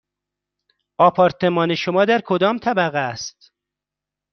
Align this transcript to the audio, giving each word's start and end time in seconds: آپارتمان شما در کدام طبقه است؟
آپارتمان 0.99 1.75
شما 1.75 2.05
در 2.05 2.21
کدام 2.25 2.57
طبقه 2.59 2.97
است؟ 2.97 3.51